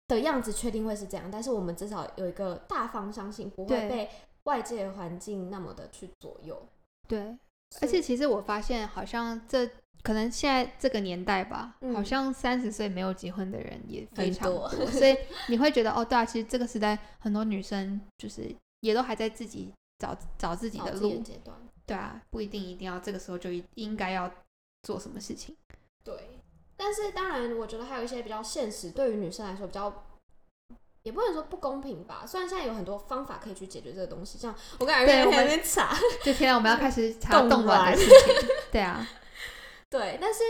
[0.08, 4.10] 的样子确定会是这样，但是我们至少有一个大方向性，不会被
[4.44, 6.62] 外界环境那么的去左右。
[7.08, 7.38] 对，
[7.82, 9.70] 而且其实我发现，好像这
[10.02, 15.16] 可能现在这个年代吧，嗯好像三十岁没有结婚的人也非常多 所以
[15.48, 21.58] 你会觉得哦，对啊，其实这个时代很多女生就是也都还在自己找找自己的找自己的路，阶段。
[21.86, 24.32] 对啊，不一定一定要这个时候就应该要
[24.84, 25.56] 做什么事情。
[26.04, 26.40] 对，
[26.78, 30.06] 但是当然，我觉得还有一些比较现实，对于女生来说比较，
[31.04, 32.24] 也不能说不公平吧。
[32.28, 39.08] 虽然现在有很多方法可以去解决这个东西，像我刚才在那对我们边查，就天啊，我们要开始 查冻冻卵卵的事情，对啊，
[39.90, 40.44] 对，但是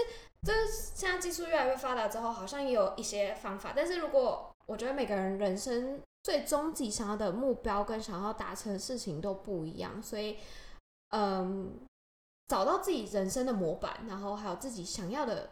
[0.45, 3.73] 就是现在技术越来越发达之后，好像也有一些方法。
[3.75, 10.38] 但是如果我觉得每个人人生最终极想要的目标跟想要达成的事情都不一样，所以
[11.09, 11.79] 嗯，
[12.47, 15.49] 找到自己人生的模板，然后还有自己想要的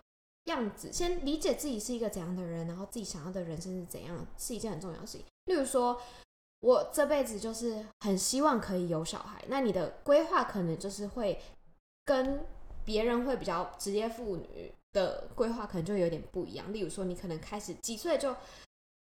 [0.52, 5.26] 样子，先理解自己是一个怎样的人，然后自己想要的人生是怎样，是一件很重要的事情。
[5.46, 6.00] 例如说，
[6.60, 11.40] 我这辈子就是很希望可以有小孩，那你的规划可能就是会
[12.06, 12.46] 跟
[12.84, 16.74] 别人会比较职业妇女的规划可能就有点不一样。
[16.74, 18.36] 例如说，你可能开始几岁就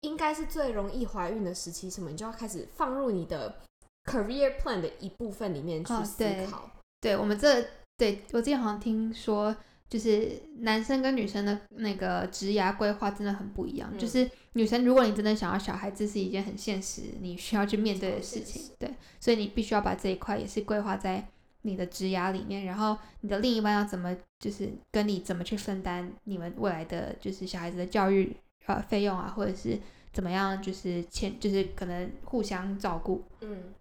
[0.02, 3.62] 应该是最容易怀孕的时期，什么你就要开始放入你的
[4.06, 6.70] career plan 的一部分里面去思考。
[7.00, 7.66] 对我们这
[7.98, 9.56] 对我之前好像听说，
[9.90, 13.90] 就是男生跟女生的那个职涯规划真的很不一样。
[13.94, 18.42] 嗯就是女生，如果你真的想要小孩，这是一件很现实，你需要去面对的事。
[18.42, 21.28] 情对，所以你必须要把这一块也是规划在
[21.64, 29.78] 你的职涯里面，然后你的另一半要怎么，就是跟你怎么去分担你们未来的就是小孩子的教育呃费用啊，或者是
[30.14, 33.24] 怎么样，就是前就是可能互相照顾。
[33.42, 33.74] 嗯，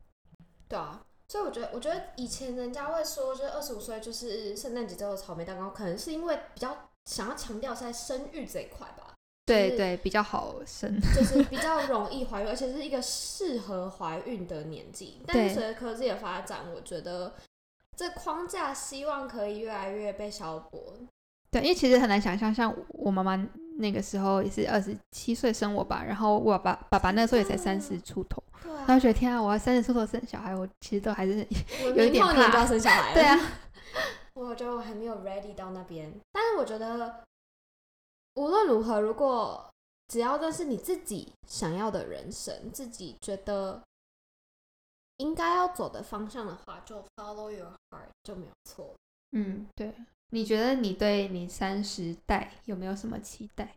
[0.68, 1.02] 对啊。
[1.28, 9.08] 所以我觉得，我觉得以前人家会说，就是二十五岁就是圣诞节之后的草莓蛋糕，可能是因为比较想要强调在生育这一块吧。
[9.08, 9.14] 是
[9.46, 10.98] 对对，比较好生。
[11.14, 15.20] 就是 比较容易怀孕，而且是一个适合怀孕的年纪。
[15.26, 17.34] 但对是随着科技的发展，我觉得
[17.96, 20.94] 这框架希望可以越来越被消薄。
[21.50, 23.36] 对，因为其实很难想象，像我妈妈
[23.78, 31.38] 那个时候也是二十七岁生我吧，然后我爸爸爸那时候也才三十出头，对啊然后觉得天啊，我要三十出头生小孩，我其实都还是
[31.96, 33.14] 有一点怕就要生小孩 了。
[33.14, 33.38] 对啊，
[34.34, 37.24] 我觉得我还没有 ready 到那边，但是我觉得
[38.34, 39.68] 无论如何，如果
[40.08, 43.82] 只要这是你自己想要的人生，自己觉得
[45.16, 48.94] 应该要走的方向的话，就 follow your heart 就没有错。
[49.32, 49.92] 嗯，对。
[50.34, 53.72] 你觉得你对你三十代有没有什么期待？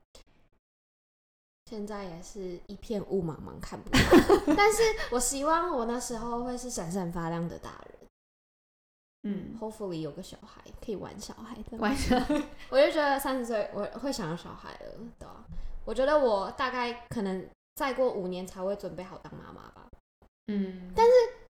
[1.69, 3.99] 现在也是一片雾茫茫，看不到。
[4.57, 4.81] 但是
[5.11, 8.09] 我希望我那时候会是闪闪发亮的大人
[9.21, 11.77] 嗯，，hopefully 有个小孩可以玩小孩的。
[11.77, 12.17] 玩笑，
[12.71, 15.45] 我就觉得三十岁我会想要小孩了，对啊。
[15.85, 19.87] 我觉得我大概可能再过五年才会准备好当妈妈吧。
[20.47, 21.11] 嗯，但是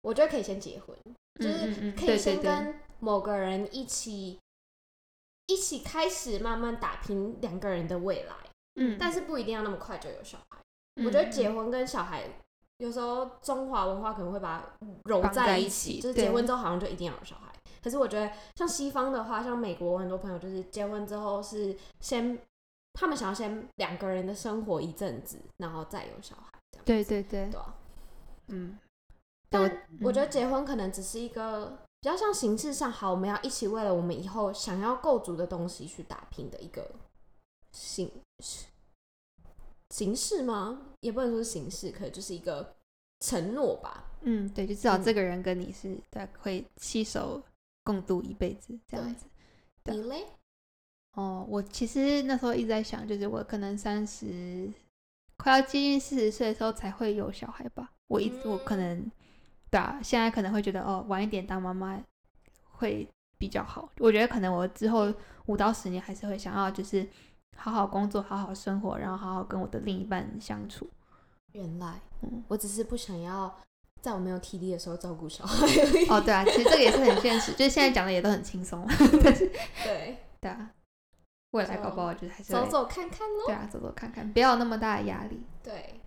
[0.02, 0.98] 我觉得可以先结婚，
[1.40, 4.40] 就是可以先跟某个人一起
[5.48, 8.36] 一起开始慢慢打拼两个人的未来，
[8.76, 10.58] 嗯，但是不一定要那么快就有小孩。
[10.96, 12.24] 嗯我觉得结婚跟小孩
[12.78, 17.54] 有时候中华文化可能会把它揉在一一起，就是结婚之后好像就一定要有小孩。
[17.84, 22.38] 可是我觉得像西方的话，像美国我很多朋友就是结婚之后是先
[22.94, 26.86] 他们想要先两个人的生活一阵子，然后再有小孩这样。
[26.86, 27.76] 对对对，对啊
[28.48, 28.80] 嗯，
[29.50, 29.70] 但我
[30.08, 36.90] 我觉得结婚可能只是一个比较像形式上好，我们要一起为了我们以后想要构筑的东西去打拼的一个
[37.72, 38.12] 形
[39.90, 40.94] 形式吗？
[41.00, 42.76] 也不能说是形式，可能就是一个
[43.20, 44.06] 承诺吧。
[44.22, 47.42] 嗯，对，就至少嗯这个人跟你是对会携手
[47.84, 49.26] 共度一辈子这样子。
[49.86, 50.26] 你嘞？
[51.14, 54.72] 哦，我其实那时候一直在想，就是我可能三十
[55.38, 57.92] 快要接近四十岁的时候才会有小孩吧。
[58.08, 59.10] 我一我可能
[59.70, 62.02] 对啊，现在可能会觉得哦，晚一点当妈妈
[62.64, 63.08] 会
[63.38, 63.90] 比较好。
[64.00, 65.14] 我觉得可能我之后
[65.48, 67.08] 五到十年还是会想要就是
[67.56, 70.90] 好好工作、好好生活，然后好好跟我的另一半相处。
[71.54, 73.54] 原来嗯，我只是不想要
[74.02, 75.66] 在我没有体力的时候照顾小孩。
[76.10, 78.86] 哦，对啊，其实这个也是很现实，就是现在讲的也都很轻松，
[79.24, 79.48] 但是
[79.84, 80.72] 对，对啊，
[81.52, 83.46] 未来搞不好就是还是走走看看喽。
[83.48, 85.42] 对啊，走走看看，不要那么大的压力。
[85.64, 86.00] 对，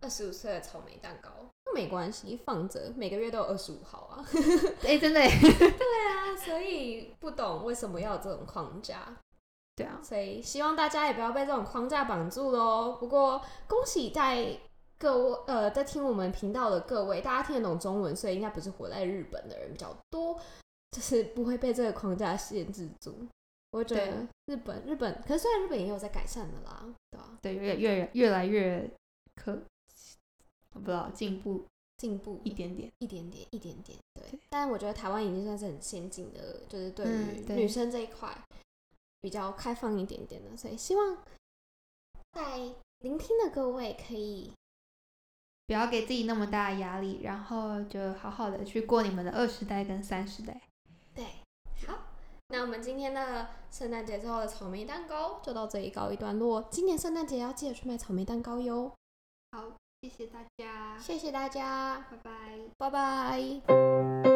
[0.00, 4.24] 二十五岁的草莓蛋糕那没关系，放着，每个月都有二十五号啊。
[4.82, 9.14] 哎、真的耶， 对啊，所以不懂为什么要有这种框架。
[9.76, 12.96] 对啊，所以希望大家也不要被这种框架绑住喽。
[12.98, 14.58] 不过恭喜在
[14.98, 20.40] 各位呃在听我们频道的各位，大家听得懂中文，所以应该不是活在日本的人比较多，
[20.92, 23.14] 就是不会被这个框架限制住。
[23.72, 28.90] 我觉得日本日本，可是虽然日本也有在改善的啦，对吧、对，越越越来越
[29.34, 29.58] 可，
[30.76, 31.64] 我不知道进步
[31.96, 32.88] 进步一点点。
[32.98, 34.40] 一点点，一点点，对对。
[34.48, 38.36] 但我觉得台湾已经算是很先进的，就是对于女生这一块
[39.20, 41.18] 比较开放一点点的，所以希望
[42.32, 42.58] 在
[43.00, 44.52] 聆听的各位可以
[45.66, 50.60] 不要给自己那么大的压力，然后就好好的去过你们的二十代跟三十代。
[51.14, 51.24] 对
[51.86, 51.98] 好。
[52.48, 56.62] 那我们今天的圣诞节之后的草莓蛋糕就到这里告一段落。
[56.70, 58.92] 今年圣诞节要记得去买草莓蛋糕哟。
[59.50, 59.72] 好，
[60.08, 62.30] 谢谢大家，谢谢大家，拜拜。
[62.78, 64.35] 拜拜。